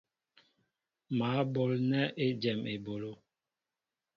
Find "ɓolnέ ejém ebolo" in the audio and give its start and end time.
1.53-3.11